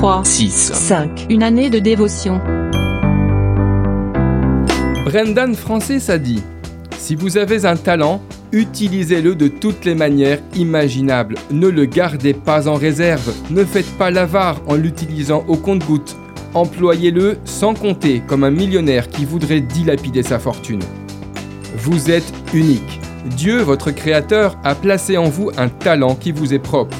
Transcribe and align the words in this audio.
3, 0.00 0.24
6, 0.24 0.72
5. 0.72 1.26
Une 1.28 1.42
année 1.42 1.68
de 1.68 1.78
dévotion. 1.78 2.40
Brendan 5.04 5.54
Francis 5.54 6.08
a 6.08 6.16
dit 6.16 6.42
Si 6.96 7.14
vous 7.14 7.36
avez 7.36 7.66
un 7.66 7.76
talent, 7.76 8.22
utilisez-le 8.50 9.34
de 9.34 9.48
toutes 9.48 9.84
les 9.84 9.94
manières 9.94 10.38
imaginables. 10.56 11.34
Ne 11.50 11.68
le 11.68 11.84
gardez 11.84 12.32
pas 12.32 12.66
en 12.66 12.76
réserve. 12.76 13.30
Ne 13.50 13.62
faites 13.62 13.90
pas 13.98 14.10
l'avare 14.10 14.62
en 14.68 14.74
l'utilisant 14.74 15.44
au 15.48 15.58
compte-gouttes. 15.58 16.16
Employez-le 16.54 17.36
sans 17.44 17.74
compter, 17.74 18.22
comme 18.26 18.44
un 18.44 18.50
millionnaire 18.50 19.10
qui 19.10 19.26
voudrait 19.26 19.60
dilapider 19.60 20.22
sa 20.22 20.38
fortune. 20.38 20.80
Vous 21.76 22.10
êtes 22.10 22.32
unique. 22.54 23.00
Dieu, 23.36 23.58
votre 23.58 23.90
Créateur, 23.90 24.56
a 24.64 24.74
placé 24.74 25.18
en 25.18 25.28
vous 25.28 25.50
un 25.58 25.68
talent 25.68 26.14
qui 26.14 26.32
vous 26.32 26.54
est 26.54 26.58
propre. 26.58 26.96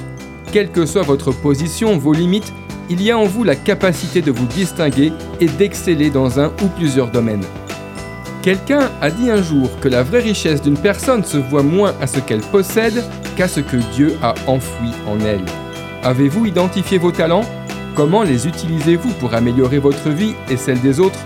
Quelle 0.52 0.70
que 0.70 0.84
soit 0.84 1.00
votre 1.00 1.32
position, 1.32 1.96
vos 1.96 2.12
limites, 2.12 2.52
il 2.90 3.00
y 3.00 3.12
a 3.12 3.18
en 3.18 3.24
vous 3.24 3.44
la 3.44 3.54
capacité 3.54 4.20
de 4.20 4.32
vous 4.32 4.46
distinguer 4.46 5.12
et 5.40 5.46
d'exceller 5.46 6.10
dans 6.10 6.40
un 6.40 6.48
ou 6.62 6.66
plusieurs 6.76 7.12
domaines. 7.12 7.44
Quelqu'un 8.42 8.90
a 9.00 9.10
dit 9.10 9.30
un 9.30 9.42
jour 9.42 9.70
que 9.80 9.88
la 9.88 10.02
vraie 10.02 10.20
richesse 10.20 10.60
d'une 10.60 10.76
personne 10.76 11.22
se 11.22 11.36
voit 11.36 11.62
moins 11.62 11.94
à 12.00 12.08
ce 12.08 12.18
qu'elle 12.18 12.40
possède 12.40 13.04
qu'à 13.36 13.46
ce 13.46 13.60
que 13.60 13.76
Dieu 13.94 14.16
a 14.22 14.34
enfoui 14.48 14.90
en 15.06 15.20
elle. 15.20 15.44
Avez-vous 16.02 16.46
identifié 16.46 16.98
vos 16.98 17.12
talents? 17.12 17.44
Comment 17.94 18.24
les 18.24 18.48
utilisez-vous 18.48 19.12
pour 19.20 19.34
améliorer 19.34 19.78
votre 19.78 20.08
vie 20.08 20.34
et 20.50 20.56
celle 20.56 20.80
des 20.80 20.98
autres? 20.98 21.20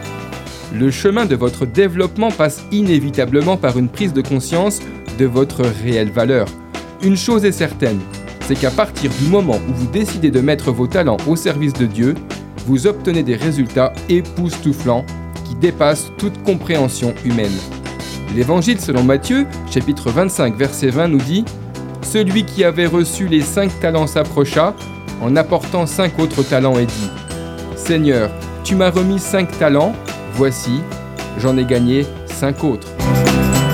Le 0.75 0.91
chemin 0.91 1.25
de 1.25 1.37
votre 1.37 1.65
développement 1.65 2.31
passe 2.31 2.63
inévitablement 2.73 3.57
par 3.57 3.79
une 3.79 3.89
prise 3.89 4.13
de 4.13 4.23
conscience 4.23 4.81
de 5.19 5.25
votre 5.25 5.63
réelle 5.83 6.11
valeur. 6.11 6.47
Une 7.03 7.17
chose 7.17 7.45
est 7.45 7.53
certaine, 7.53 8.01
c'est 8.47 8.57
qu'à 8.57 8.71
partir 8.71 9.11
du 9.21 9.29
moment 9.29 9.59
où 9.69 9.73
vous 9.73 9.87
décidez 9.87 10.31
de 10.31 10.41
mettre 10.41 10.71
vos 10.71 10.87
talents 10.87 11.17
au 11.27 11.37
service 11.37 11.73
de 11.73 11.87
Dieu, 11.87 12.15
vous 12.67 12.87
obtenez 12.87 13.23
des 13.23 13.37
résultats 13.37 13.93
époustouflants 14.09 15.05
qui 15.47 15.55
dépassent 15.55 16.13
toute 16.19 16.43
compréhension 16.43 17.15
humaine. 17.25 17.53
L'évangile 18.35 18.81
selon 18.81 19.03
Matthieu, 19.03 19.47
chapitre 19.71 20.11
25, 20.11 20.57
verset 20.57 20.89
20 20.89 21.09
nous 21.09 21.19
dit 21.19 21.45
Celui 22.03 22.45
qui 22.45 22.65
avait 22.65 22.87
reçu 22.87 23.29
les 23.29 23.41
cinq 23.43 23.81
talents 23.81 24.07
s'approcha, 24.07 24.75
en 25.23 25.37
apportant 25.37 25.87
cinq 25.87 26.19
autres 26.19 26.43
talents 26.43 26.79
et 26.79 26.87
dit 26.87 27.11
Seigneur, 27.77 28.31
tu 28.63 28.75
m'as 28.75 28.91
remis 28.91 29.19
cinq 29.19 29.59
talents, 29.59 29.95
voici, 30.35 30.81
j'en 31.39 31.57
ai 31.57 31.65
gagné 31.65 32.07
cinq 32.27 32.65
autres. 32.65 32.89